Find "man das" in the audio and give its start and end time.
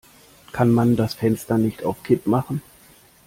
0.71-1.13